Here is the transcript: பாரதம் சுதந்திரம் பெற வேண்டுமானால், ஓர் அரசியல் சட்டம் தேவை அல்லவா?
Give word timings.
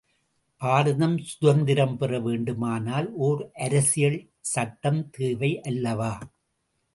பாரதம் 0.61 1.17
சுதந்திரம் 1.17 1.97
பெற 1.97 2.19
வேண்டுமானால், 2.19 3.09
ஓர் 3.17 3.51
அரசியல் 3.59 4.19
சட்டம் 4.39 5.09
தேவை 5.09 5.61
அல்லவா? 5.61 6.11